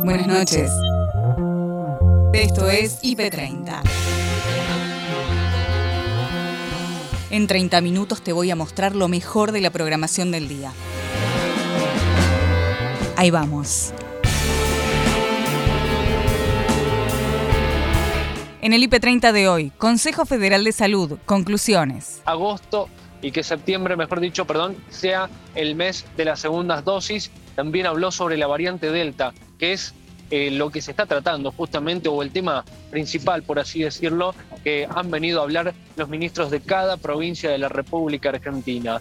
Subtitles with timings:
[0.00, 0.70] Buenas noches.
[2.32, 3.82] Esto es IP30.
[7.30, 10.72] En 30 minutos te voy a mostrar lo mejor de la programación del día.
[13.16, 13.92] Ahí vamos.
[18.62, 22.22] En el IP30 de hoy, Consejo Federal de Salud, conclusiones.
[22.24, 22.88] Agosto
[23.20, 27.30] y que septiembre, mejor dicho, perdón, sea el mes de las segundas dosis.
[27.54, 29.32] También habló sobre la variante Delta,
[29.62, 29.94] que es
[30.32, 34.88] eh, lo que se está tratando justamente, o el tema principal, por así decirlo, que
[34.92, 39.00] han venido a hablar los ministros de cada provincia de la República Argentina.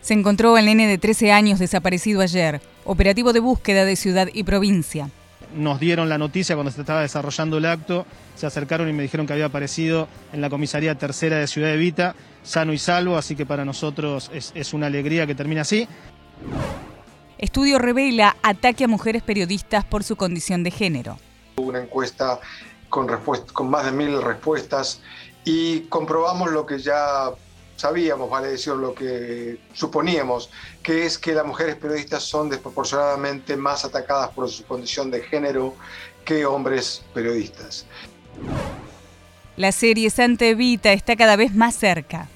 [0.00, 4.42] Se encontró al nene de 13 años desaparecido ayer, operativo de búsqueda de ciudad y
[4.42, 5.08] provincia.
[5.54, 9.24] Nos dieron la noticia cuando se estaba desarrollando el acto, se acercaron y me dijeron
[9.24, 13.46] que había aparecido en la comisaría tercera de Ciudad Evita, sano y salvo, así que
[13.46, 15.86] para nosotros es, una alegría que termine así.
[17.38, 21.18] Estudio revela ataque a mujeres periodistas por su condición de género.
[21.56, 22.40] Una encuesta
[22.88, 23.06] con,
[23.52, 25.00] con más de mil respuestas
[25.44, 27.30] y comprobamos lo que ya
[27.76, 30.50] sabíamos, vale decir, lo que suponíamos,
[30.82, 35.76] que es que las mujeres periodistas son desproporcionadamente más atacadas por su condición de género
[36.24, 37.86] que hombres periodistas.
[39.56, 42.28] La serie Santa Evita está cada vez más cerca.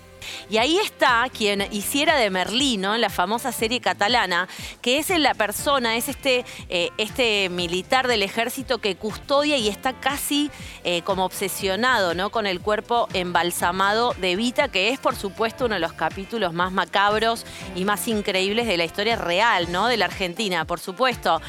[0.50, 4.48] Y ahí está quien hiciera de Merlino en la famosa serie catalana,
[4.80, 9.92] que es la persona, es este, eh, este militar del ejército que custodia y está
[9.92, 10.50] casi
[10.84, 12.30] eh, como obsesionado ¿no?
[12.30, 16.72] con el cuerpo embalsamado de Vita, que es por supuesto uno de los capítulos más
[16.72, 19.86] macabros y más increíbles de la historia real, ¿no?
[19.86, 21.40] De la Argentina, por supuesto.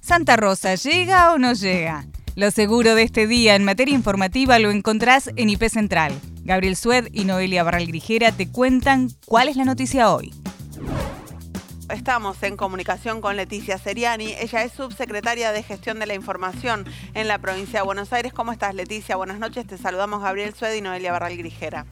[0.00, 2.06] Santa Rosa, ¿llega o no llega?
[2.38, 6.12] Lo seguro de este día en materia informativa lo encontrás en IP Central.
[6.44, 10.32] Gabriel Sued y Noelia Barral Grijera te cuentan cuál es la noticia hoy.
[11.90, 14.34] Estamos en comunicación con Leticia Seriani.
[14.38, 16.84] Ella es subsecretaria de Gestión de la Información
[17.14, 18.32] en la provincia de Buenos Aires.
[18.32, 19.16] ¿Cómo estás, Leticia?
[19.16, 19.66] Buenas noches.
[19.66, 21.86] Te saludamos Gabriel Sued y Noelia Barral Grijera.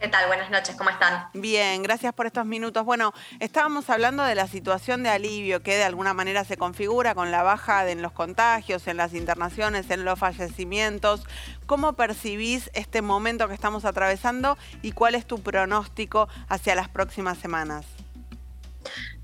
[0.00, 0.28] ¿Qué tal?
[0.28, 1.26] Buenas noches, ¿cómo están?
[1.34, 2.84] Bien, gracias por estos minutos.
[2.84, 7.32] Bueno, estábamos hablando de la situación de alivio que de alguna manera se configura con
[7.32, 11.26] la baja en los contagios, en las internaciones, en los fallecimientos.
[11.66, 17.38] ¿Cómo percibís este momento que estamos atravesando y cuál es tu pronóstico hacia las próximas
[17.38, 17.84] semanas?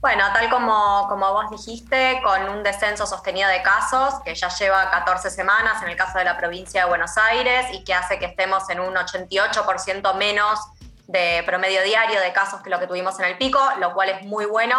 [0.05, 4.91] Bueno, tal como, como vos dijiste, con un descenso sostenido de casos, que ya lleva
[4.91, 8.27] 14 semanas en el caso de la provincia de Buenos Aires y que hace que
[8.27, 10.61] estemos en un 88% menos
[11.07, 14.27] de promedio diario de casos que lo que tuvimos en el pico, lo cual es
[14.27, 14.77] muy bueno.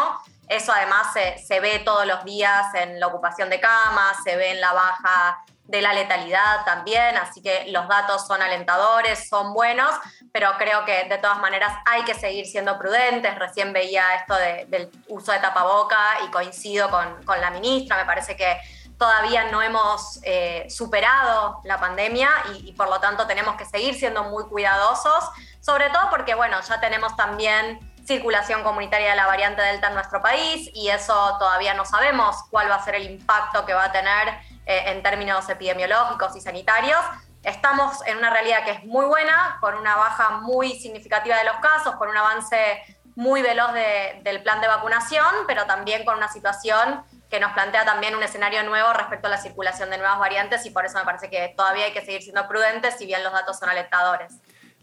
[0.48, 4.52] Eso además se, se ve todos los días en la ocupación de camas, se ve
[4.52, 9.90] en la baja de la letalidad también, así que los datos son alentadores, son buenos,
[10.32, 13.38] pero creo que de todas maneras hay que seguir siendo prudentes.
[13.40, 18.36] Recién veía esto del uso de tapaboca y coincido con, con, la ministra, me parece
[18.36, 18.58] que
[18.98, 23.96] todavía no hemos eh, superado la pandemia y, y, por lo tanto tenemos que seguir
[23.96, 29.62] siendo muy cuidadosos, sobre todo porque, bueno, ya tenemos también circulación comunitaria de la variante
[29.62, 33.66] Delta en nuestro país y eso todavía no sabemos cuál va a ser el impacto
[33.66, 37.00] que va a tener eh, en términos epidemiológicos y sanitarios.
[37.44, 41.58] Estamos en una realidad que es muy buena, con una baja muy significativa de los
[41.58, 42.82] casos, con un avance
[43.16, 48.16] muy veloz del plan de vacunación, pero también con una situación que nos plantea también
[48.16, 51.30] un escenario nuevo respecto a la circulación de nuevas variantes y por eso me parece
[51.30, 54.34] que todavía hay que seguir siendo prudentes, si bien los datos son alentadores.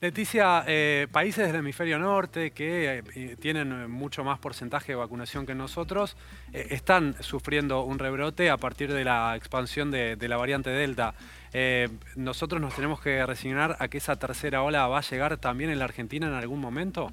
[0.02, 5.54] Leticia, eh, países del hemisferio norte que eh, tienen mucho más porcentaje de vacunación que
[5.54, 6.16] nosotros
[6.52, 11.14] eh, están sufriendo un rebrote a partir de la expansión de la variante Delta.
[12.16, 15.78] ¿Nosotros nos tenemos que resignar a que esa tercera ola va a llegar también en
[15.78, 17.12] la Argentina en algún momento?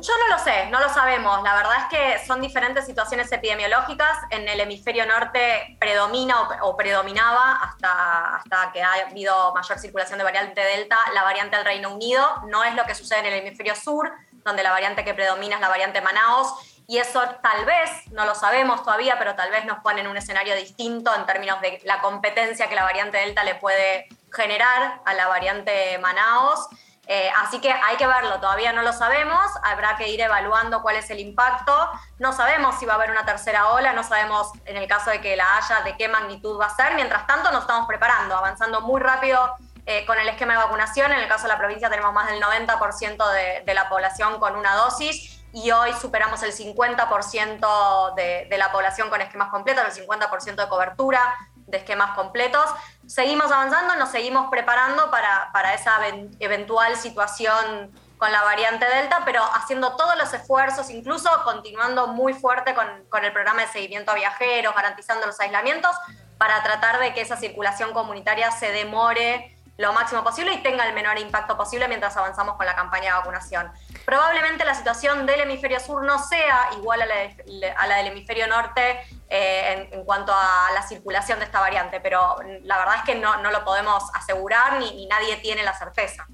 [0.00, 1.42] Yo no lo sé, no lo sabemos.
[1.42, 4.18] La verdad es que son diferentes situaciones epidemiológicas.
[4.30, 10.24] En el hemisferio norte predomina o, predominaba hasta, hasta que ha habido mayor circulación de
[10.24, 12.42] variante Delta la variante del Reino Unido.
[12.48, 14.12] No es lo que sucede en el hemisferio sur,
[14.44, 16.52] donde la variante que predomina es la variante Manaus.
[16.88, 20.16] Y eso tal vez, no lo sabemos todavía, pero tal vez nos pone en un
[20.16, 25.14] escenario distinto en términos de la competencia que la variante Delta le puede generar a
[25.14, 26.68] la variante Manaus.
[27.08, 30.96] Eh, así que hay que verlo, todavía no lo sabemos, habrá que ir evaluando cuál
[30.96, 31.72] es el impacto.
[32.18, 35.20] No sabemos si va a haber una tercera ola, no sabemos en el caso de
[35.20, 36.94] que la haya de qué magnitud va a ser.
[36.94, 39.54] Mientras tanto, nos estamos preparando, avanzando muy rápido
[39.86, 41.12] eh, con el esquema de vacunación.
[41.12, 44.56] En el caso de la provincia tenemos más del 90% de, de, la población con
[44.56, 50.06] una dosis y hoy superamos el 50% de, de la población con esquemas completos, el
[50.06, 51.22] 50% de cobertura
[51.66, 52.64] de esquemas completos.
[53.06, 55.92] Seguimos avanzando, nos seguimos preparando para, esa
[56.38, 62.74] eventual situación con la variante Delta, pero haciendo todos los esfuerzos, incluso continuando muy fuerte
[62.74, 65.94] con, con el programa de seguimiento a viajeros, garantizando los aislamientos,
[66.38, 70.94] para tratar de que esa circulación comunitaria se demore lo máximo posible y tenga el
[70.94, 73.70] menor impacto posible mientras avanzamos con la campaña de vacunación.
[74.04, 78.46] Probablemente la situación del hemisferio sur no sea igual a la, a la del hemisferio
[78.46, 83.02] norte eh, en, en, cuanto a la circulación de esta variante, pero la verdad es
[83.02, 86.26] que no, no lo podemos asegurar ni, ni nadie tiene la certeza.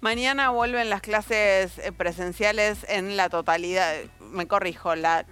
[0.00, 5.24] Mañana vuelven las clases eh, presenciales en la totalidad, me corrijo, la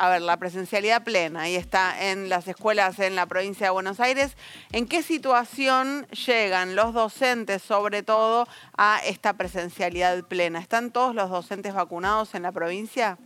[0.00, 4.00] a ver, la presencialidad plena, ahí está en las escuelas en la provincia de Buenos
[4.00, 4.34] Aires.
[4.72, 8.48] ¿En qué situación llegan los docentes, sobre todo,
[8.78, 10.58] a esta presencialidad plena?
[10.58, 13.18] ¿Están todos los docentes vacunados en la provincia?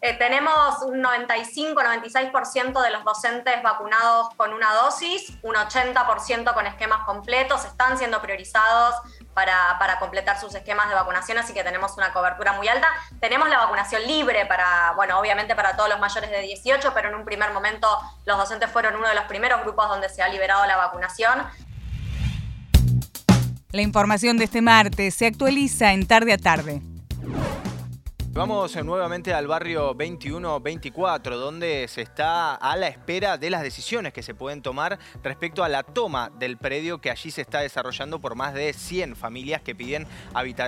[0.00, 7.04] Eh, tenemos un 95-96% de los docentes vacunados con una dosis, un 80% con esquemas
[7.04, 8.94] completos, están siendo priorizados
[9.34, 12.88] para, completar sus esquemas de vacunación, así que tenemos una cobertura muy alta.
[13.20, 17.14] Tenemos la vacunación libre para, bueno, obviamente para todos los mayores de 18, pero en
[17.14, 17.88] un primer momento
[18.24, 21.42] los docentes fueron uno de los primeros grupos donde se ha liberado la vacunación.
[23.70, 26.82] La información de este martes se actualiza en tarde a tarde.
[28.34, 34.22] Vamos nuevamente al barrio 21-24, donde se está a la espera de las decisiones que
[34.22, 38.34] se pueden tomar respecto a la toma del predio que allí se está desarrollando por
[38.34, 40.06] más de 100 familias que piden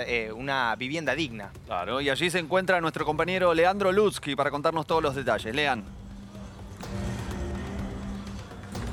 [0.06, 1.52] eh, una vivienda digna.
[1.64, 5.54] Claro, y allí se encuentra nuestro compañero Leandro Lutzki para contarnos todos los detalles.
[5.54, 5.84] Lean.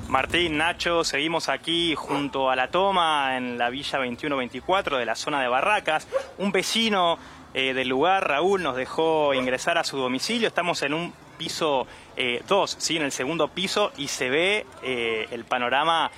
[0.08, 5.42] Martín, Nacho, seguimos aquí junto a la toma en la Villa 21-24 de la zona
[5.42, 6.08] de Barracas.
[6.38, 7.18] Un vecino
[7.54, 10.48] eh, del lugar, Raúl nos dejó ingresar a su domicilio.
[10.48, 11.86] Estamos en un piso
[12.48, 12.98] 2, eh, ¿sí?
[12.98, 16.12] en el segundo piso, y se ve eh, el panorama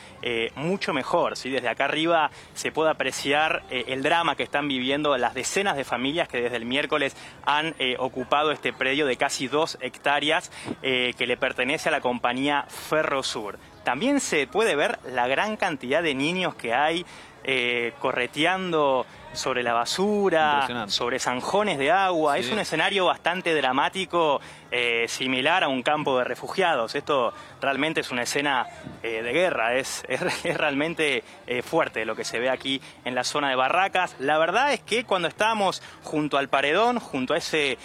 [0.56, 1.36] mucho mejor.
[1.36, 1.50] ¿sí?
[1.50, 6.30] Desde acá arriba se puede apreciar el drama que están viviendo las decenas de familias
[6.30, 7.16] que desde el miércoles
[7.46, 10.50] han ocupado este predio de casi dos hectáreas
[10.82, 13.60] que le pertenece a la compañía Ferrosur.
[13.84, 17.06] También se puede ver la gran cantidad de niños que hay
[17.44, 22.36] eh, correteando sobre la basura, sobre zanjones de agua.
[22.36, 22.42] Sí.
[22.42, 24.40] Es un escenario bastante dramático,
[24.72, 26.96] eh, similar a un campo de refugiados.
[26.96, 28.68] Esto realmente es una escena
[29.02, 33.16] eh, de guerra, es, es, es realmente eh, fuerte lo que se ve aquí en
[33.16, 34.16] la zona de Barracas.
[34.20, 37.78] La verdad es que cuando estábamos junto al paredón, junto a ese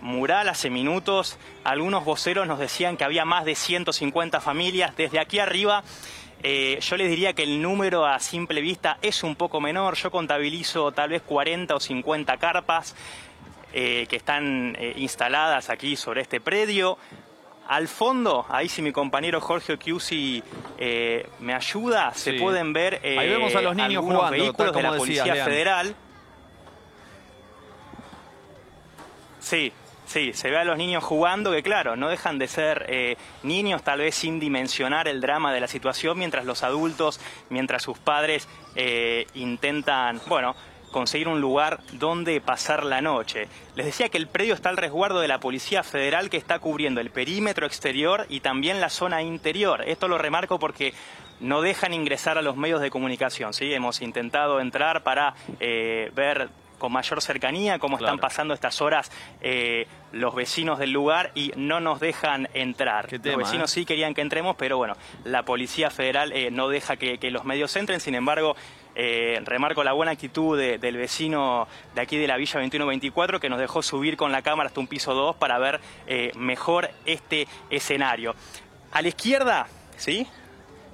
[0.00, 4.96] mural hace minutos, algunos voceros nos decían que había más de 150 familias.
[4.96, 5.82] Desde aquí arriba
[6.46, 9.94] eh, yo les diría que el número a simple vista es un poco menor.
[9.94, 12.94] Yo contabilizo tal vez 40 o 50 carpas
[13.72, 16.98] eh, que están eh, instaladas aquí sobre este predio.
[17.66, 20.42] Al fondo, ahí si mi compañero Jorge Chiusi
[20.76, 24.76] eh, me ayuda, se pueden ver Ahí vemos a los niños algunos jugando, vehículos tal
[24.76, 25.44] de la como Policía.
[25.46, 25.96] Federal.
[29.40, 29.72] Sí,
[30.06, 33.82] sí, se ve a los niños jugando que claro, no dejan de ser eh, niños
[33.82, 37.20] tal vez sin dimensionar el drama de la situación, mientras los adultos,
[37.50, 40.54] mientras sus padres eh, intentan, bueno,
[40.94, 43.48] conseguir un lugar donde pasar la noche.
[43.74, 47.00] Les decía que el predio está al resguardo de la Policía Federal que está cubriendo
[47.00, 49.82] el perímetro exterior y también la zona interior.
[49.88, 50.94] Esto lo remarco porque
[51.40, 53.52] no dejan ingresar a los medios de comunicación.
[53.54, 53.74] ¿sí?
[53.74, 56.48] Hemos intentado entrar para eh, ver
[56.84, 61.80] con mayor cercanía cómo están pasando estas horas eh, los vecinos del lugar y no
[61.80, 63.06] nos dejan entrar.
[63.06, 63.74] tema, los vecinos ¿eh?
[63.80, 64.94] sí querían que entremos, pero bueno,
[65.24, 68.00] la Policía Federal eh, no deja que, que los medios entren.
[68.00, 68.54] Sin embargo,
[68.96, 73.48] eh, remarco la buena actitud de- del vecino de aquí de la Villa 2124 que
[73.48, 77.48] nos dejó subir con la cámara hasta un piso 2 para ver eh, mejor este
[77.70, 78.34] escenario.
[78.92, 80.26] A la izquierda, ¿sí?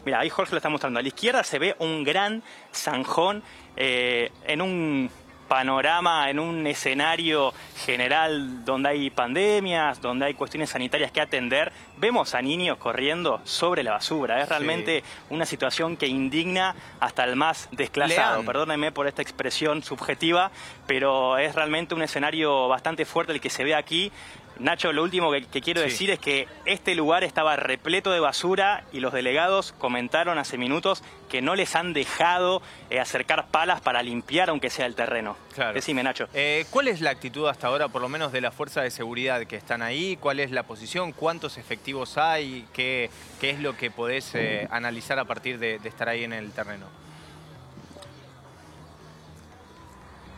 [0.04, 1.00] Mira, ahí Jorge lo está mostrando.
[1.00, 3.42] A la izquierda se ve un gran zanjón
[3.76, 5.10] eh, en un
[5.50, 7.52] panorama, en un escenario
[7.84, 11.72] general donde hay pandemias, donde hay cuestiones sanitarias que atender.
[11.96, 14.40] Vemos a niños corriendo sobre la basura.
[14.40, 18.34] Es realmente una situación que indigna hasta el más desclasado.
[18.34, 18.46] Lean.
[18.46, 20.52] Perdónenme por esta expresión subjetiva,
[20.86, 24.12] pero es realmente un escenario bastante fuerte el que se ve aquí.
[24.60, 25.88] Nacho, lo último que, que quiero Sí.
[25.88, 31.02] decir es que este lugar estaba repleto de basura y los delegados comentaron hace minutos
[31.30, 35.36] que no les han dejado eh, acercar palas para limpiar aunque sea el terreno.
[35.54, 35.72] Claro.
[35.72, 36.28] Decime, Nacho.
[36.34, 39.46] Eh, ¿Cuál es la actitud hasta ahora, por lo menos de la fuerza de seguridad
[39.46, 40.16] que están ahí?
[40.20, 41.12] ¿Cuál es la posición?
[41.12, 42.66] ¿Cuántos efectivos hay?
[42.74, 43.08] ¿Qué,
[43.40, 46.52] qué es lo que podés eh, analizar a partir de, de estar ahí en el
[46.52, 46.86] terreno?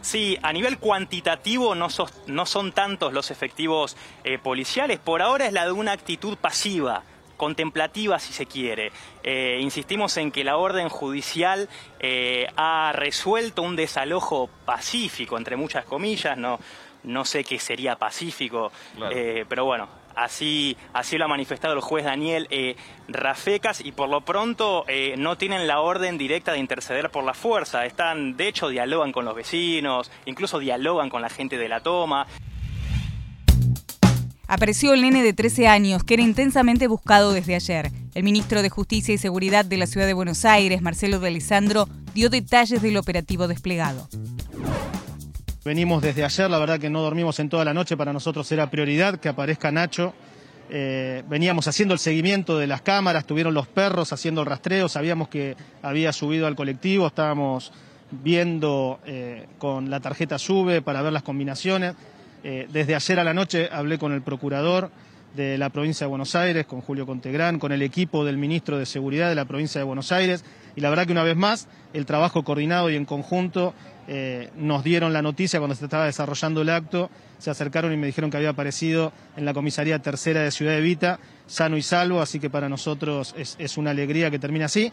[0.02, 4.98] Sí, a nivel cuantitativo no, sos- no son tantos los efectivos eh, policiales.
[4.98, 7.02] Por ahora es la de una actitud pasiva,
[7.36, 8.92] contemplativa si se quiere.
[9.22, 11.68] Eh, insistimos en que la orden judicial
[12.00, 16.58] eh, ha resuelto un desalojo pacífico, entre muchas comillas, no,
[17.04, 18.70] no sé qué sería pacífico,
[19.48, 22.48] pero bueno, Así, así lo ha manifestado el juez Daniel
[23.08, 24.84] Rafecas y por lo pronto
[25.16, 27.84] no tienen la orden directa de interceder por la fuerza.
[27.86, 32.26] Están, de hecho, dialogan con los vecinos, incluso dialogan con la gente de la toma
[34.52, 37.90] apareció el nene de 13 años que era intensamente buscado desde ayer.
[38.14, 41.88] El ministro de Justicia y Seguridad de la Ciudad de Buenos Aires, Marcelo de Alessandro,
[42.12, 44.08] dio detalles del operativo desplegado.
[45.64, 48.68] Venimos desde ayer, la verdad que no dormimos en toda la noche, para nosotros era
[48.68, 50.12] prioridad que aparezca Nacho.
[50.68, 55.28] Eh, veníamos haciendo el seguimiento de las cámaras, tuvieron los perros haciendo el rastreo, sabíamos
[55.28, 57.72] que había subido al colectivo, estábamos
[58.10, 61.94] viendo eh, con la tarjeta SUBE para ver las combinaciones.
[62.42, 64.90] Eh, desde ayer a la noche hablé con el procurador
[65.36, 68.86] de la provincia de Buenos Aires, con Julio Contegrán, con el equipo del ministro de
[68.86, 72.04] Seguridad de la provincia de Buenos Aires, y la verdad que una vez más el
[72.04, 73.74] trabajo coordinado y en conjunto
[74.08, 78.06] eh, nos dieron la noticia cuando se estaba desarrollando el acto, se acercaron y me
[78.06, 82.20] dijeron que había aparecido en la comisaría tercera de Ciudad de Vita, sano y salvo,
[82.20, 84.92] así que para nosotros es, es una alegría que termine así.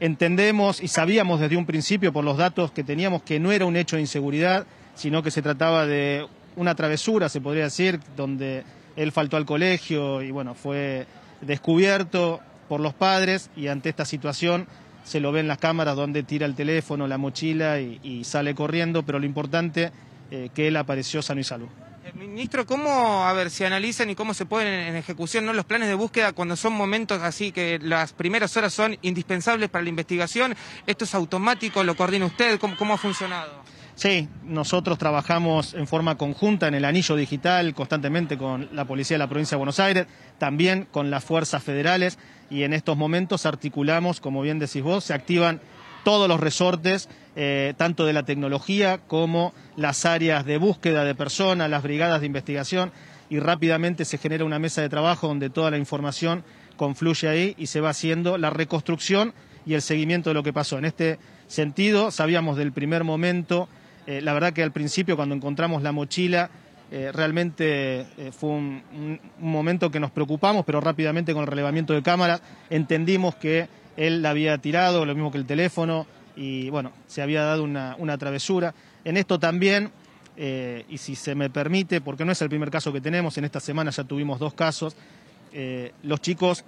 [0.00, 3.76] Entendemos y sabíamos desde un principio por los datos que teníamos que no era un
[3.76, 6.26] hecho de inseguridad, sino que se trataba de
[6.56, 8.64] una travesura, se podría decir, donde
[8.96, 11.06] él faltó al colegio y bueno, fue
[11.40, 14.66] descubierto por los padres y ante esta situación
[15.06, 19.04] se lo ve en las cámaras donde tira el teléfono, la mochila y, sale corriendo,
[19.04, 19.92] pero lo importante
[20.30, 21.68] eh, que él apareció sano y salvo.
[22.04, 25.52] Eh, ministro, ¿cómo, a ver, si analizan y cómo se ponen en ejecución ¿no?
[25.52, 29.84] los planes de búsqueda cuando son momentos así que las primeras horas son indispensables para
[29.84, 30.56] la investigación?
[30.88, 31.84] ¿Esto es automático?
[31.84, 32.58] ¿Lo coordina usted?
[32.58, 33.62] cómo ha funcionado?
[33.96, 39.20] Sí, nosotros trabajamos en forma conjunta en el anillo digital constantemente con la Policía de
[39.20, 42.18] la Provincia de Buenos Aires, también con las fuerzas federales
[42.50, 45.60] y en estos momentos articulamos, como bien decís vos, se activan
[46.04, 51.68] todos los resortes, eh, tanto de la tecnología como las áreas de búsqueda de personas,
[51.68, 52.92] las brigadas de investigación
[53.28, 56.44] y rápidamente se genera una mesa de trabajo donde toda la información
[56.76, 59.34] confluye ahí y se va haciendo la reconstrucción
[59.66, 60.78] y el seguimiento de lo que pasó.
[60.78, 63.68] En este sentido, sabíamos del primer momento
[64.06, 66.50] eh, la verdad que al principio cuando encontramos la mochila
[66.90, 72.02] eh, realmente eh, fue un, momento que nos preocupamos, pero rápidamente con el relevamiento de
[72.02, 72.40] cámara
[72.70, 77.42] entendimos que él la había tirado, lo mismo que el teléfono, y bueno, se había
[77.42, 78.74] dado una, travesura.
[79.04, 79.90] En esto también,
[80.36, 83.58] y si se me permite, porque no es el primer caso que tenemos, en esta
[83.58, 84.94] semana ya tuvimos dos casos,
[86.02, 86.62] los chicos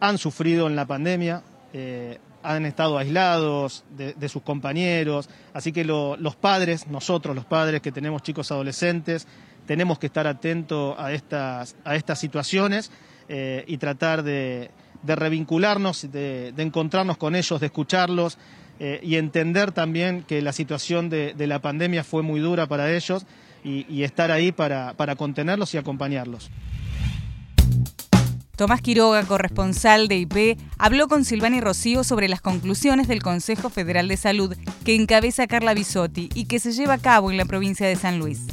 [0.00, 1.42] han sufrido en la pandemia,
[2.42, 8.22] han estado aislados de, sus compañeros, así que los padres, nosotros los padres que tenemos
[8.22, 9.26] chicos adolescentes,
[9.66, 12.90] tenemos que estar atentos a estas, a estas situaciones
[13.28, 14.70] eh, y tratar de,
[15.04, 18.38] revincularnos, de, encontrarnos con ellos, de escucharlos
[18.78, 23.26] eh, y entender también que la situación de, la pandemia fue muy dura para ellos
[23.64, 26.50] y, estar ahí para contenerlos y acompañarlos.
[28.56, 34.08] Tomás Quiroga, corresponsal de IP, habló con Silvani Rocío sobre las conclusiones del Consejo Federal
[34.08, 37.86] de Salud que encabeza Carla Bisotti y que se lleva a cabo en la provincia
[37.86, 38.46] de San Luis.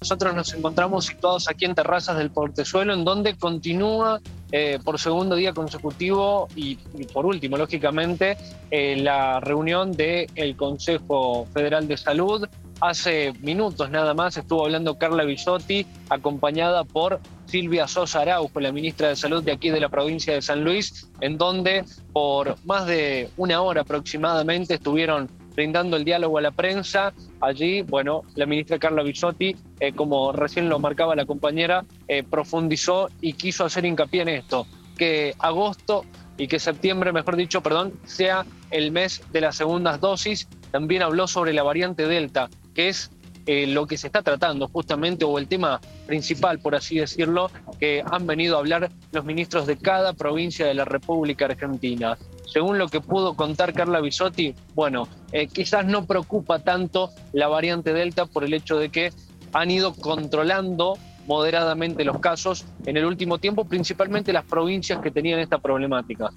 [0.00, 4.20] Nosotros nos encontramos situados aquí en Terrazas del Portezuelo, en donde continúa
[4.50, 6.74] eh, por segundo día consecutivo y,
[7.12, 8.36] por último, lógicamente,
[8.72, 12.48] eh, la reunión del Consejo Federal de Salud.
[12.82, 19.06] Hace minutos nada más estuvo hablando Carla Bisotti, acompañada por Silvia Sosa Araujo, la ministra
[19.06, 23.30] de Salud de aquí de la provincia de San Luis, en donde por más de
[23.36, 27.12] una hora aproximadamente estuvieron brindando el diálogo a la prensa.
[27.40, 33.10] Allí, bueno, la ministra Carla Bisotti, eh, como recién lo marcaba la compañera, eh, profundizó
[33.20, 34.66] y quiso hacer hincapié en esto,
[34.98, 36.04] que agosto
[36.36, 40.48] y que septiembre, mejor dicho, perdón, sea el mes de las segundas dosis.
[40.72, 43.10] También habló sobre la variante Delta, que es
[43.46, 47.50] eh, lo que se está tratando justamente, o el tema principal, por así decirlo,
[47.80, 52.16] que han venido a hablar los ministros de cada provincia de la República Argentina.
[52.46, 57.92] Según lo que pudo contar Carla Bisotti, bueno, eh, quizás no preocupa tanto la variante
[57.92, 59.12] Delta por el hecho de que
[59.52, 65.40] han ido controlando moderadamente los casos en el último tiempo, principalmente las provincias que tenían
[65.40, 66.30] esta problemática.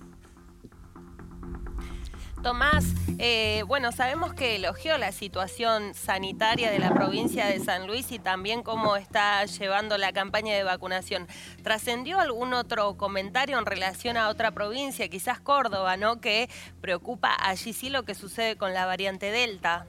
[2.46, 2.86] Tomás,
[3.18, 8.20] eh, bueno, sabemos que elogió la situación sanitaria de la provincia de San Luis y
[8.20, 11.28] también cómo está llevando la campaña de vacunación.
[11.64, 16.22] ¿Trascendió algún otro comentario en relación a otra provincia, quizás Córdoba, ¿no?
[16.22, 16.48] Que
[16.82, 19.88] preocupa allí sí lo que sucede con la variante Delta.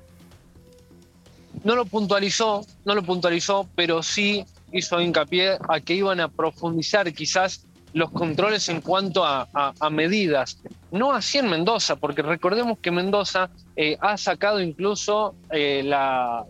[1.62, 7.12] No lo puntualizó, no lo puntualizó, pero sí hizo hincapié a que iban a profundizar
[7.12, 7.65] quizás
[7.96, 9.48] los controles en cuanto a,
[9.90, 10.60] medidas.
[10.90, 16.44] No así en Mendoza, porque recordemos que Mendoza eh, ha sacado incluso eh, la,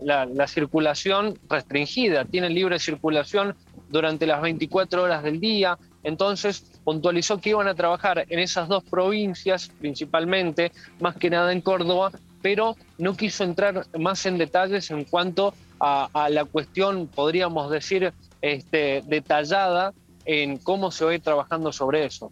[0.47, 3.55] circulación restringida, tiene libre circulación
[3.87, 5.77] durante las 24 horas del día.
[6.03, 11.61] Entonces puntualizó que iban a trabajar en esas dos provincias principalmente, más que nada en
[11.61, 12.11] Córdoba,
[12.41, 18.11] pero no quiso entrar más en detalles en cuanto a, la cuestión, podríamos decir,
[18.41, 19.93] este, detallada
[20.27, 22.29] en cómo se va trabajando sobre eso.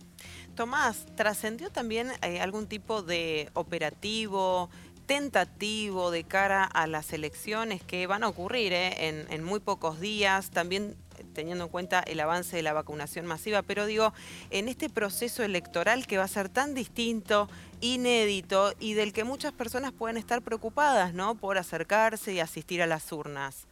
[0.53, 4.69] Tomás, ¿trascendió también eh, algún tipo de operativo,
[5.05, 10.51] tentativo de cara a las elecciones que van a ocurrir eh, en, muy pocos días?
[10.51, 10.95] También
[11.33, 14.13] teniendo en cuenta el avance de la vacunación masiva, pero digo,
[14.49, 17.49] en este proceso electoral que va a ser tan distinto,
[17.79, 21.35] inédito y del que muchas personas pueden estar preocupadas, ¿no?
[21.35, 23.67] Por acercarse y asistir a las urnas.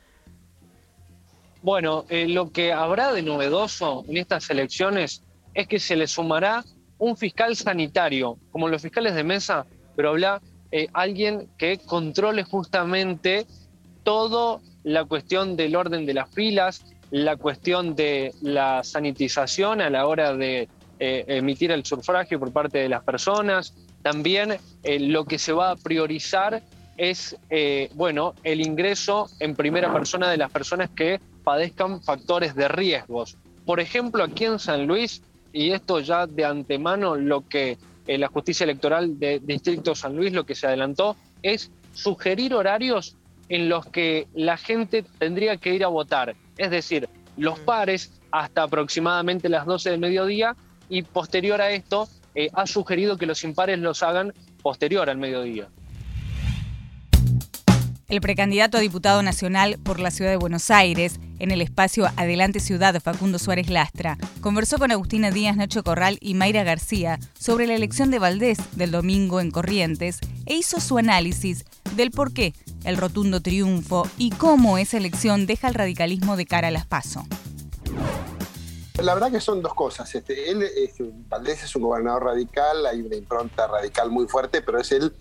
[1.63, 6.65] Bueno, eh, lo que habrá de novedoso en estas elecciones es que se le sumará
[6.98, 9.65] un fiscal sanitario, como los fiscales de mesa,
[9.96, 10.41] pero habla
[10.74, 13.48] eh, alguien que controle justamente
[14.03, 20.05] toda la cuestión del orden de las filas, la cuestión de la sanitización a la
[20.05, 20.67] hora de
[21.00, 23.74] eh, emitir el sufragio por parte de las personas.
[24.01, 26.62] También lo que se va a priorizar
[26.98, 27.38] es,
[27.93, 33.38] bueno, el ingreso en primera persona de las personas que padezcan factores de riesgos.
[33.66, 35.22] Por ejemplo, aquí en San Luis,
[35.52, 40.34] y esto ya de antemano lo que eh, la justicia electoral de Distrito San Luis
[40.34, 43.16] lo que se adelantó es sugerir horarios
[43.50, 46.36] en los que la gente tendría que ir a votar.
[46.58, 47.08] Es decir,
[47.38, 47.66] los mm.
[47.66, 50.56] pares hasta aproximadamente las 12 del mediodía
[50.90, 55.68] y posterior a esto eh, ha sugerido que los impares los hagan posterior al mediodía.
[58.10, 62.60] El precandidato a diputado nacional por la ciudad de Buenos Aires, en el espacio Adelante
[62.60, 67.75] Ciudad Facundo Suárez Lastra, conversó con Agustina Díaz, Nacho Corral y Mayra García sobre la
[67.75, 72.98] elección de Valdés del domingo en Corrientes e hizo su análisis del por qué el
[72.98, 77.25] rotundo triunfo y cómo esa elección deja al radicalismo de cara a las PASO.
[79.01, 80.13] La verdad que son dos cosas.
[80.13, 80.63] Este, él,
[81.29, 85.13] Valdés es un gobernador radical, hay una impronta radical muy fuerte, pero es él el,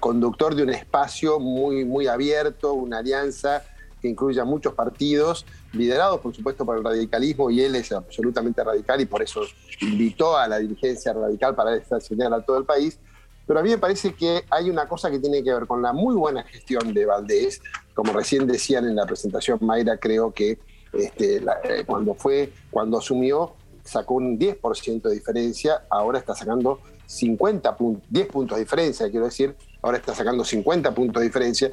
[0.00, 3.62] conductor de un espacio muy, muy abierto, una alianza
[4.00, 8.62] que incluye a muchos partidos, liderados por supuesto por el radicalismo, y él es absolutamente
[8.64, 9.42] radical y por eso
[9.80, 12.98] invitó a la dirigencia radical para esta señal a todo el país.
[13.46, 15.92] Pero a mí me parece que hay una cosa que tiene que ver con la
[15.92, 17.60] muy buena gestión de Valdés.
[17.94, 20.58] Como recién decían en la presentación, Mayra, creo que
[20.92, 26.80] este, eh, cuando fue, cuando asumió, sacó un 10% de diferencia, ahora está sacando
[27.12, 31.70] 50 puntos, 10 puntos de diferencia, quiero decir, ahora está sacando 50 puntos de diferencia,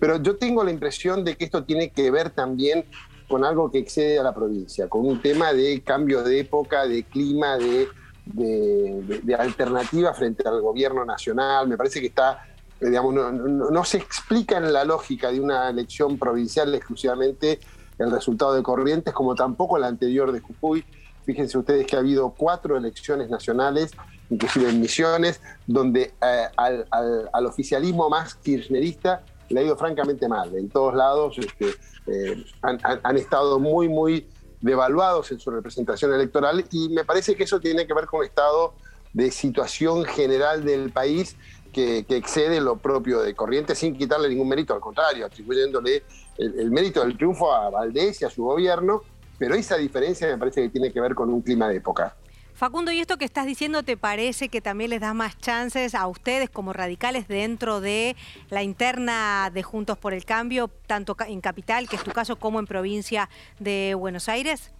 [0.00, 2.84] pero yo tengo la impresión de que esto tiene que ver también
[3.28, 7.04] con algo que excede a la provincia, con un tema de cambio de época, de
[7.04, 7.88] clima, de,
[8.24, 11.68] de, alternativa frente al gobierno nacional.
[11.68, 12.44] Me parece que está,
[12.80, 17.60] digamos, no, se explica en la lógica de una elección provincial exclusivamente
[17.98, 20.84] el resultado de Corrientes, como tampoco la anterior de Jujuy.
[21.24, 23.92] Fíjense ustedes que ha habido cuatro elecciones nacionales
[24.30, 30.54] inclusive en Misiones, donde eh, al, oficialismo más kirchnerista le ha ido francamente mal.
[30.54, 31.74] En todos lados este,
[32.06, 34.26] eh, han, estado muy, muy
[34.60, 38.26] devaluados en su representación electoral y me parece que eso tiene que ver con un
[38.26, 38.74] estado
[39.12, 41.36] de situación general del país
[41.72, 46.04] que, excede lo propio de Corrientes sin quitarle ningún mérito, al contrario, atribuyéndole
[46.38, 49.02] el mérito del triunfo a Valdés y a su gobierno,
[49.38, 52.14] pero esa diferencia me parece que tiene que ver con un clima de época.
[52.60, 56.06] Facundo, ¿y esto que estás diciendo te parece que también les da más chances a
[56.06, 58.16] ustedes como radicales dentro de
[58.50, 62.58] la interna de Juntos por el Cambio, tanto en capital, que es tu caso, como
[62.58, 64.72] en provincia de Buenos Aires?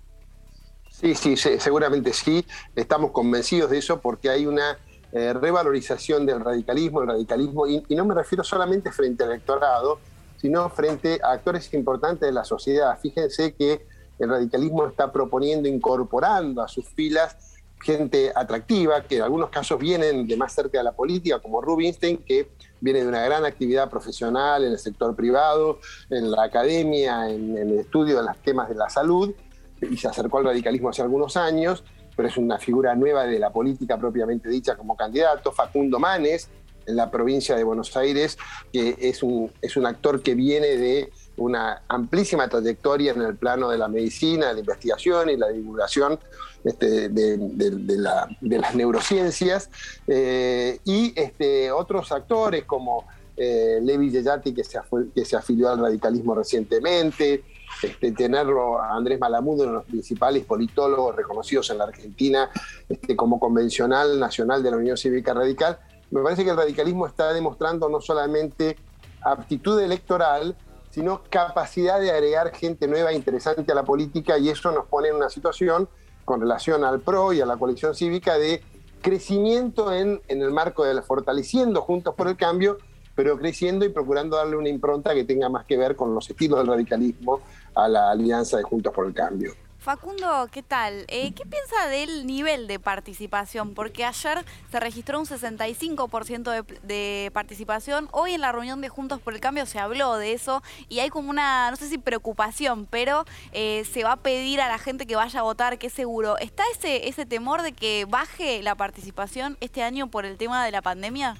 [0.90, 2.44] Sí, sí, seguramente sí.
[2.76, 4.76] Estamos convencidos de eso porque hay una
[5.12, 10.00] eh, revalorización del radicalismo, el radicalismo, y, y no me refiero solamente frente al electorado,
[10.36, 12.98] sino frente a actores importantes de la sociedad.
[13.00, 13.86] Fíjense que
[14.18, 17.49] el radicalismo está proponiendo, incorporando a sus filas
[17.82, 22.18] gente atractiva, que en algunos casos vienen de más cerca de la política, como Rubinstein,
[22.18, 27.56] que viene de una gran actividad profesional en el sector privado, en la academia, en,
[27.56, 29.34] el estudio de los temas de la salud,
[29.80, 33.50] y se acercó al radicalismo hace algunos años, pero es una figura nueva de la
[33.50, 35.52] política propiamente dicha como candidato.
[35.52, 36.50] Facundo Manes,
[36.86, 38.38] en la provincia de Buenos Aires,
[38.72, 43.70] que es un, es un actor que viene de una amplísima trayectoria en el plano
[43.70, 46.18] de la medicina, de la investigación y la divulgación
[46.64, 49.70] este, de, las neurociencias,
[50.06, 54.78] eh, y este, otros actores como eh, Levi Yeyati, que se,
[55.14, 57.42] que se afilió al radicalismo recientemente,
[57.82, 62.50] este, tenerlo a Andrés Malamudo, uno de los principales politólogos reconocidos en la Argentina
[62.88, 65.78] este, como convencional nacional de la Unión Cívica Radical,
[66.10, 68.76] me parece que el radicalismo está demostrando no solamente
[69.22, 70.56] aptitud electoral,
[70.90, 75.08] sino capacidad de agregar gente nueva e interesante a la política y eso nos pone
[75.08, 75.88] en una situación
[76.24, 78.62] con relación al PRO y a la coalición cívica de
[79.00, 82.78] crecimiento en, en el marco de fortaleciendo Juntos por el Cambio,
[83.14, 86.58] pero creciendo y procurando darle una impronta que tenga más que ver con los estilos
[86.58, 87.40] del radicalismo
[87.74, 89.52] a la alianza de Juntos por el Cambio.
[89.80, 91.06] Facundo, ¿qué tal?
[91.08, 93.72] Eh, ¿Qué piensa del nivel de participación?
[93.72, 98.06] Porque ayer se registró un 65% de, participación.
[98.12, 101.08] Hoy en la reunión de Juntos por el Cambio se habló de eso y hay
[101.08, 105.06] como una, no sé si preocupación, pero eh, se va a pedir a la gente
[105.06, 106.36] que vaya a votar, que es seguro.
[106.36, 110.72] ¿Está ese, ese temor de que baje la participación este año por el tema de
[110.72, 111.38] la pandemia?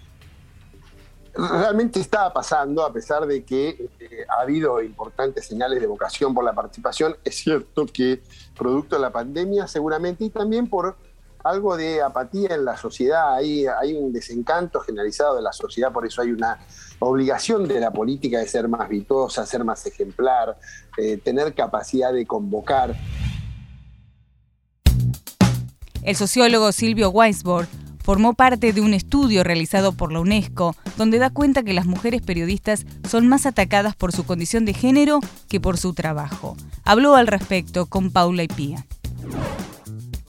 [1.35, 6.45] Realmente está pasando, a pesar de que eh, ha habido importantes señales de vocación por
[6.45, 7.17] la participación.
[7.25, 8.23] Es cierto que
[8.57, 10.97] producto de la pandemia seguramente y también por
[11.45, 16.07] algo de apatía en la sociedad, hay, hay un desencanto generalizado de la sociedad, por
[16.07, 16.59] eso hay una
[16.99, 20.59] obligación de la política de ser más virtuosa, ser más ejemplar,
[20.99, 22.95] eh, tener capacidad de convocar.
[26.03, 27.69] El sociólogo Silvio Weisborg
[28.11, 32.23] formó parte de un estudio realizado por la UNESCO donde da cuenta que las mujeres
[32.23, 36.57] periodistas son más atacadas por su condición de género que por su trabajo.
[36.83, 38.85] Habló al respecto con Paula y Pía.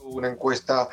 [0.03, 0.89] Una encuesta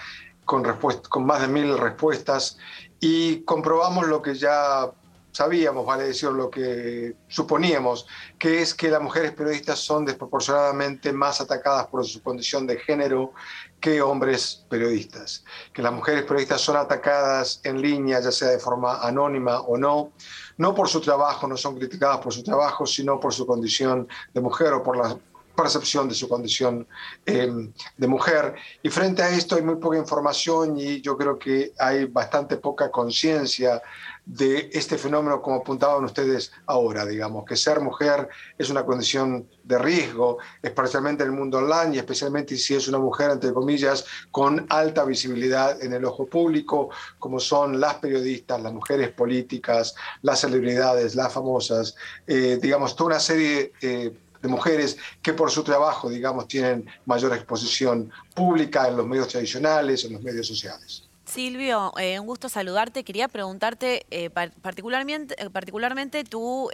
[0.46, 0.64] con,
[1.10, 2.56] con más de mil respuestas
[3.00, 4.90] y comprobamos lo que ya
[5.38, 8.08] sabíamos, vale decir, lo que suponíamos,
[8.40, 13.32] que es que las mujeres periodistas son desproporcionadamente más atacadas por su condición de género
[13.80, 19.00] que hombres periodistas, que las mujeres periodistas son atacadas en línea, ya sea de forma
[19.00, 20.10] anónima o no,
[20.56, 24.40] no por su trabajo, no son criticadas por su trabajo, sino por su condición de
[24.40, 25.16] mujer o por la
[25.58, 26.86] percepción de su condición
[27.26, 28.54] em, de mujer.
[28.80, 32.92] Y frente a esto hay muy poca información y yo creo que hay bastante poca
[32.92, 33.82] conciencia
[34.24, 39.78] de este fenómeno, como apuntaban ustedes ahora, digamos, que ser mujer es una condición de
[39.78, 44.66] riesgo, especialmente en el mundo online y especialmente si es una mujer, entre comillas, con
[44.68, 51.16] alta visibilidad en el ojo público, como son las periodistas, las mujeres políticas, las celebridades,
[51.16, 53.72] las famosas, eh, digamos, toda una serie...
[53.80, 59.28] Eh, de mujeres que por su trabajo, digamos, tienen mayor exposición pública en los medios
[59.28, 61.04] tradicionales, en los medios sociales.
[61.28, 63.04] Silvio, eh, un gusto saludarte.
[63.04, 66.70] Quería preguntarte, eh, particularmente, eh, particularmente tú,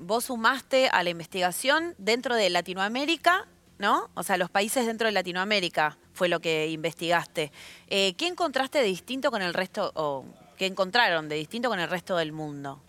[0.00, 3.46] vos sumaste a la investigación dentro de Latinoamérica,
[3.78, 4.10] ¿no?
[4.14, 7.52] O sea, los países dentro de Latinoamérica fue lo que investigaste.
[7.88, 10.24] ¿Qué encontraste de distinto con el resto, o
[10.58, 12.80] qué encontraron de distinto con el resto del mundo?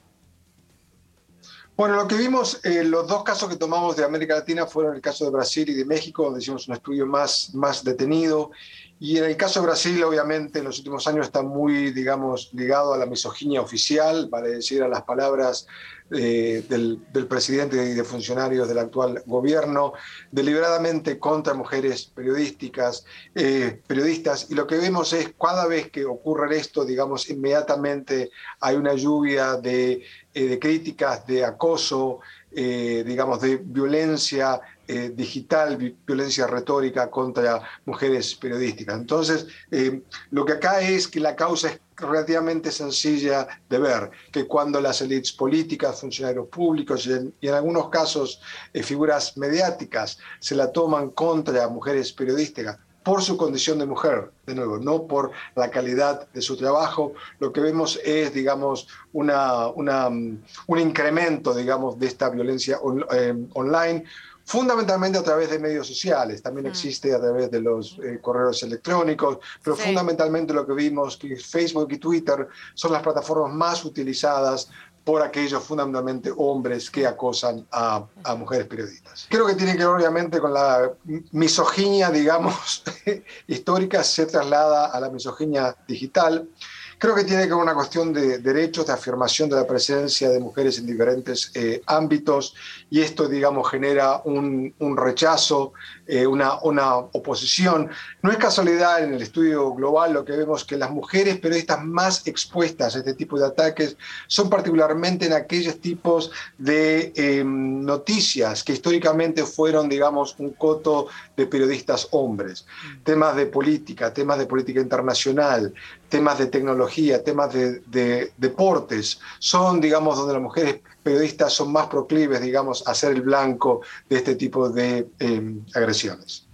[1.77, 5.25] Bueno, lo que vimos, los dos casos que tomamos de América Latina fueron el caso
[5.25, 8.51] de Brasil y de México, donde hicimos un estudio más, más detenido
[8.99, 12.93] y en el caso de Brasil, obviamente, en los últimos años está muy, digamos, ligado
[12.93, 15.67] a la misoginia oficial, vale decir, a las palabras
[16.11, 19.93] eh, del, presidente y de funcionarios del actual gobierno,
[20.31, 24.49] deliberadamente contra mujeres periodísticas, eh, periodistas.
[24.49, 28.29] Y lo que vemos es, cada vez que ocurre esto, digamos, inmediatamente
[28.61, 30.03] hay una lluvia de,
[30.33, 32.19] eh, de críticas, de acoso,
[32.55, 38.95] digamos, de violencia eh, digital, violencia retórica contra mujeres periodísticas.
[38.95, 44.45] Entonces, eh, lo que acá es que la causa es relativamente sencilla de ver, que
[44.45, 48.39] cuando las élites políticas, funcionarios públicos y en, algunos casos
[48.73, 54.55] eh, figuras mediáticas se la toman contra mujeres periodísticas, por su condición de mujer, de
[54.55, 57.13] nuevo, no por la calidad de su trabajo.
[57.39, 64.03] Lo que vemos es, digamos, una, un incremento, digamos, de esta violencia online,
[64.43, 66.69] fundamentalmente a través de medios sociales, también mm.
[66.69, 71.91] existe a través de los eh, correos electrónicos, pero fundamentalmente lo que vimos que Facebook
[71.91, 74.69] y Twitter son las plataformas más utilizadas
[75.05, 79.27] por aquellos fundamentalmente hombres que acosan a, a, mujeres periodistas.
[79.29, 80.91] Creo que tiene que ver obviamente con la
[81.31, 82.83] misoginia, digamos,
[83.47, 86.49] histórica, se traslada a la misoginia digital.
[86.97, 90.29] Creo que tiene que ver con una cuestión de derechos, de afirmación de la presencia
[90.29, 92.55] de mujeres en diferentes eh, ámbitos
[92.89, 95.73] y esto, digamos, genera un, rechazo,
[96.07, 97.89] eh, una, una, oposición.
[98.21, 102.27] No es casualidad en el estudio global lo que vemos que las mujeres periodistas más
[102.27, 108.73] expuestas a este tipo de ataques son particularmente en aquellos tipos de em, noticias que
[108.73, 112.65] históricamente fueron, digamos, un coto de periodistas hombres.
[113.03, 115.73] Temas de política, temas de política internacional,
[116.09, 122.41] temas de tecnología, temas de, deportes, son, digamos, donde las mujeres periodistas son más proclives,
[122.41, 126.47] digamos, a ser el blanco de este tipo de eh, agresiones.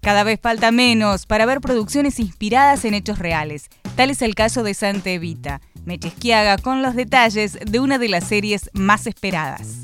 [0.00, 3.68] Cada vez falta menos para ver producciones inspiradas en hechos reales.
[3.94, 5.60] Tal es el caso de Santa Evita.
[5.84, 9.82] Mechesquiaga con los detalles de una de las series más esperadas.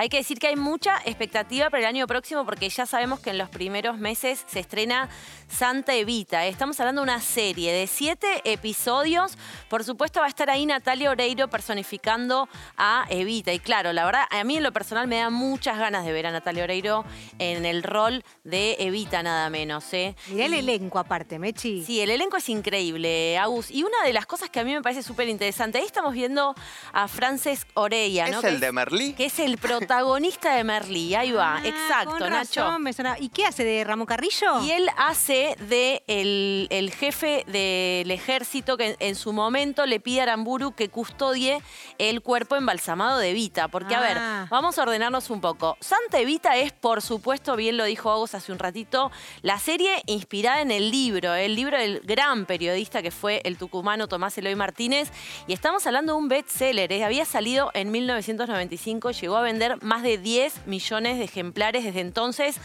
[0.00, 3.28] Hay que decir que hay mucha expectativa para el año próximo porque ya sabemos que
[3.28, 5.10] en los primeros meses se estrena
[5.46, 6.46] Santa Evita.
[6.46, 9.36] Estamos hablando de una serie de siete episodios.
[9.68, 13.52] Por supuesto va a estar ahí Natalia Oreiro personificando a Evita.
[13.52, 16.26] Y claro, la verdad, a mí en lo personal me da muchas ganas de ver
[16.26, 17.04] a Natalia Oreiro
[17.38, 19.92] en el rol de Evita nada menos.
[19.92, 20.16] ¿eh?
[20.28, 21.84] Mirá el elenco aparte, Mechi.
[21.84, 23.70] Sí, el elenco es increíble, Agus.
[23.70, 26.54] Y una de las cosas que a mí me parece súper interesante, ahí estamos viendo
[26.94, 28.38] a Frances Oreya, ¿no?
[28.38, 29.12] ¿Es el de Merlí?
[29.12, 32.60] Que es el protagonista protagonista de Merlí, ahí va, Ah, exacto, con Nacho.
[32.64, 33.16] razón, me sonaba.
[33.18, 34.62] ¿Y qué hace de Ramón Carrillo?
[34.62, 39.98] Y él hace de el, el jefe del ejército que en, en su momento le
[39.98, 41.60] pide a Aramburu que custodie
[41.98, 43.66] el cuerpo embalsamado de Evita.
[43.66, 44.46] Porque, a ver, Ah.
[44.48, 45.76] vamos a ordenarnos un poco.
[45.80, 49.10] Santa Evita es, por supuesto, bien lo dijo Agos hace un ratito,
[49.42, 54.06] la serie inspirada en el libro, el libro del gran periodista que fue el tucumano
[54.06, 55.10] Tomás Eloy Martínez.
[55.48, 56.92] Y estamos hablando de un bestseller.
[56.92, 57.02] ¿eh?
[57.02, 62.56] Había salido en 1995, llegó a vender más de 10 millones de ejemplares desde entonces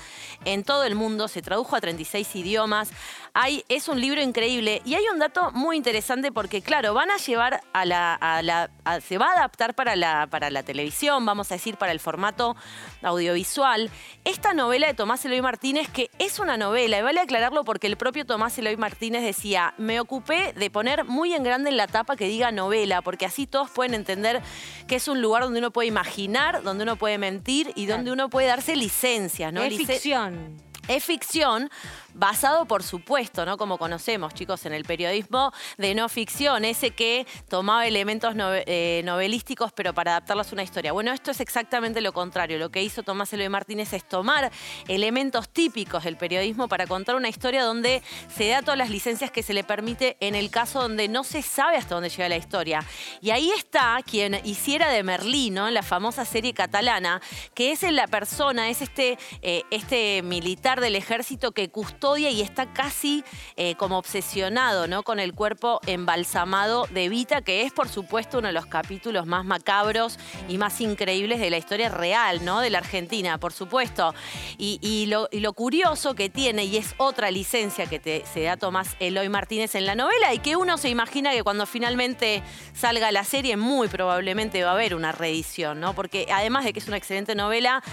[0.46, 2.92] en todo el mundo, se tradujo a 36 idiomas.
[3.34, 7.18] Hay, es un libro increíble y hay un dato muy interesante porque, claro, van a
[7.18, 8.70] llevar a la.
[9.06, 12.56] se va a adaptar para la, para la televisión, vamos a decir, para el formato
[13.02, 13.90] audiovisual.
[14.24, 17.98] Esta novela de Tomás Eloy Martínez, que es una novela, y vale aclararlo porque el
[17.98, 22.16] propio Tomás Eloy Martínez decía: me ocupé de poner muy en grande en la tapa
[22.16, 24.42] que diga novela, porque así todos pueden entender
[24.88, 28.30] que es un lugar donde uno puede imaginar, donde uno puede mentir y donde uno
[28.30, 29.64] puede darse licencias, ¿no?
[29.64, 30.58] Es ficción.
[30.88, 31.70] Es ficción
[32.16, 33.58] basado, por supuesto, ¿no?
[33.58, 39.74] Como conocemos, chicos, en el periodismo de no ficción, ese que tomaba elementos eh, novelísticos,
[39.74, 40.94] pero para adaptarlos a una historia.
[40.94, 42.58] Bueno, esto es exactamente lo contrario.
[42.58, 44.52] Lo que hizo Tomás Eloy Martínez es tomar
[44.88, 48.02] elementos típicos del periodismo para contar una historia donde
[48.34, 51.42] se da todas las licencias que se le permite en el caso donde no se
[51.42, 52.86] sabe hasta dónde llega la historia.
[53.22, 55.68] Y ahí está quien hiciera de Merlí, ¿no?
[55.68, 57.22] En la famosa serie catalana,
[57.54, 62.72] que es la persona, es este, eh, este militar del ejército que custodia y está
[62.74, 63.24] casi
[63.56, 65.04] eh, como obsesionado ¿no?
[65.04, 69.46] con el cuerpo embalsamado de Vita, que es por supuesto uno de los capítulos más
[69.46, 72.60] macabros y más increíbles de la historia real, ¿no?
[72.62, 74.14] De la Argentina, por supuesto.
[74.58, 79.30] Y, lo curioso que tiene, y es otra licencia que te- se da Tomás Eloy
[79.30, 83.58] Martínez en la novela, y que uno se imagina que cuando finalmente salga la serie,
[83.58, 85.94] muy probablemente va a haber una reedición, ¿no?
[85.94, 87.84] Porque además de que es una excelente novela,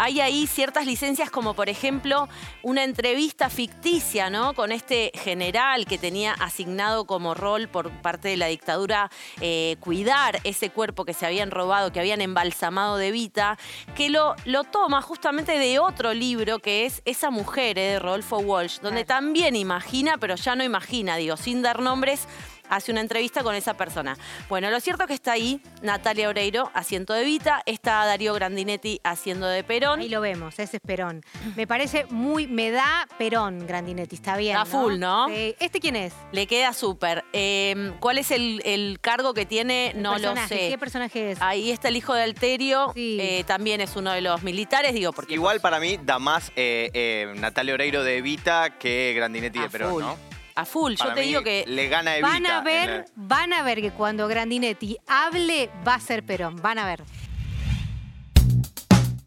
[0.00, 2.26] hay ahí ciertas licencias como por ejemplo
[2.62, 4.54] una entrevista ficticia, ¿no?
[4.54, 9.10] Con este general que tenía asignado como rol por parte de la dictadura
[9.42, 13.58] eh, cuidar ese cuerpo que se habían robado, que habían embalsamado de Vita,
[13.94, 18.38] que lo, lo toma justamente de otro libro que es Esa mujer eh, de Rodolfo
[18.38, 22.26] Walsh, donde también imagina, pero ya no imagina, digo, sin dar nombres,
[22.70, 24.16] hace una entrevista con esa persona.
[24.48, 29.00] Bueno, lo cierto es que está ahí Natalia Oreiro haciendo de Vita, está Darío Grandinetti
[29.04, 30.00] haciendo de Perón.
[30.00, 31.22] Ahí lo vemos, ese es Perón.
[31.56, 34.56] Me parece muy, me da Perón, Grandinetti, está bien.
[34.56, 35.28] Está full, ¿no?
[35.28, 36.14] ¿Este quién es?
[36.32, 37.24] Le queda súper.
[37.32, 39.92] Eh, ¿Cuál es el, el cargo que tiene?
[39.96, 40.68] No lo personaje, sé.
[40.70, 41.42] ¿Qué personaje es?
[41.42, 45.34] Ahí está el hijo de Alterio, eh, también es uno de los militares, digo, porque
[45.34, 49.90] Igual para mí da más eh, eh, Natalia Oreiro de Evita que Grandinetti de Perón,
[49.92, 50.02] full.
[50.02, 50.29] ¿no?
[50.54, 52.28] A full, Para yo te mí digo que Le gana Evita.
[52.28, 56.56] Van a ver, la- van a ver que cuando Grandinetti hable va a ser Perón,
[56.56, 57.02] van a ver.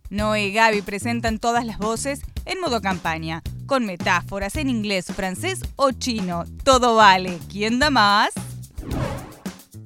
[0.09, 5.61] Noé y Gaby presentan todas las voces en modo campaña, con metáforas en inglés, francés
[5.75, 6.43] o chino.
[6.63, 7.39] Todo vale.
[7.51, 8.29] ¿Quién da más?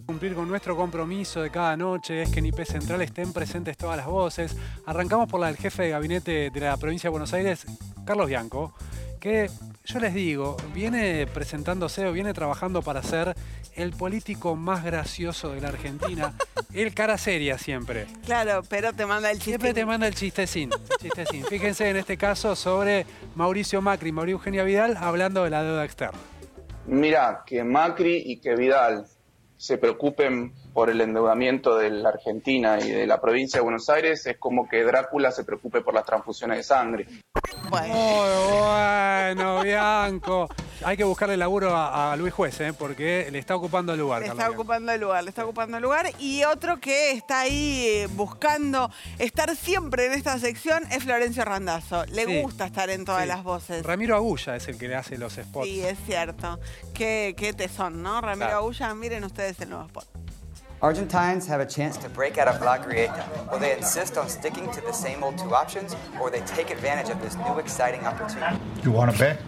[0.06, 3.96] Cumplir con nuestro compromiso de cada noche es que en IP Central estén presentes todas
[3.98, 4.56] las voces.
[4.86, 7.66] Arrancamos por la del jefe de gabinete de la provincia de Buenos Aires,
[8.06, 8.74] Carlos Bianco,
[9.28, 9.50] que
[9.84, 13.36] yo les digo, viene presentándose o viene trabajando para ser
[13.76, 16.34] el político más gracioso de la Argentina.
[16.74, 18.08] El cara seria siempre.
[18.26, 19.52] Claro, pero te manda el chiste.
[19.52, 21.44] Siempre te manda el chistecín, chistecín.
[21.46, 25.86] Fíjense en este caso sobre Mauricio Macri y María Eugenia Vidal hablando de la deuda
[25.86, 26.20] externa.
[26.86, 29.08] Mira, que Macri y que Vidal
[29.56, 34.24] se preocupen por el endeudamiento de la Argentina y de la provincia de Buenos Aires
[34.28, 37.08] es como que Drácula se preocupe por las transfusiones de sangre.
[37.72, 37.90] Muy
[38.60, 40.48] bueno, Bianco.
[40.86, 42.74] Hay que buscarle laburo a, a Luis Juez, ¿eh?
[42.78, 44.22] porque le está ocupando el lugar.
[44.22, 46.12] Le está ocupando el lugar, le está ocupando el lugar.
[46.20, 52.06] Y otro que está ahí eh, buscando estar siempre en esta sección es Florencio Randazzo.
[52.06, 52.40] Le Sí.
[52.44, 53.28] gusta estar en todas Sí.
[53.30, 53.84] las voces.
[53.84, 55.66] Ramiro Agulla es el que le hace los spots.
[55.68, 56.60] Sí, es cierto.
[56.94, 58.22] Qué, qué tesón, ¿no?
[58.22, 58.58] Ramiro Claro.
[58.60, 60.06] Agulla, miren ustedes el nuevo spot.
[60.80, 63.26] Argentines have a chance to break out of La Grieta.
[63.52, 66.70] Will they insist on sticking to the same old two options, or will they take
[66.70, 68.58] advantage of this new exciting opportunity?
[68.84, 69.42] You want to bet?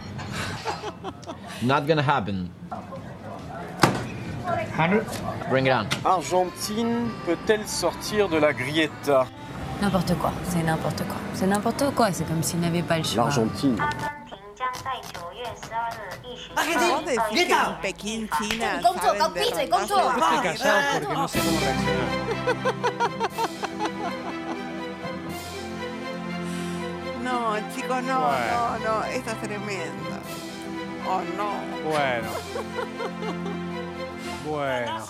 [1.62, 2.50] Not gonna happen.
[4.76, 5.06] 100?
[5.52, 5.88] Bring it on.
[6.04, 9.28] Argentine peut-elle sortir de la grieta?
[9.82, 11.18] N'importe quoi, c'est n'importe quoi.
[11.36, 13.26] C'est n'importe quoi, c'est comme s'il n'avait pas le choix.
[13.26, 13.78] L'Argentine.
[16.90, 19.96] ¿Vos decís que en Pekín, China, Con todo, saben con de pizza y con Randazzo?
[19.96, 20.10] todo.
[20.10, 23.20] Estoy callado porque no sé cómo reaccionar.
[27.24, 28.80] No, chicos, no, Bueno.
[28.80, 30.10] no, no, esto es tremendo.
[31.08, 31.90] Oh, no.
[31.90, 32.30] Bueno.
[34.46, 35.06] Bueno.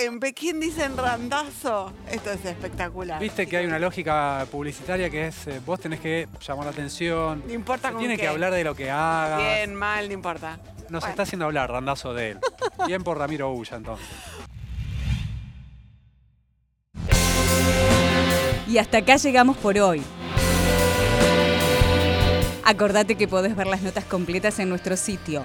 [0.00, 1.92] En Pekín dicen randazo.
[2.08, 3.20] Esto es espectacular.
[3.20, 7.42] Viste que hay una lógica publicitaria que es eh, vos tenés que llamar la atención.
[7.44, 8.22] No importa con Tiene qué.
[8.22, 9.38] que hablar de lo que hagas.
[9.40, 10.58] Bien, mal, no importa.
[10.88, 11.06] Nos Bueno.
[11.08, 12.38] está haciendo hablar, randazo de él.
[12.86, 14.06] Bien por Ramiro Ulla, entonces.
[18.68, 20.02] Y hasta acá llegamos por hoy.
[22.64, 25.44] Acordate que podés ver las notas completas en nuestro sitio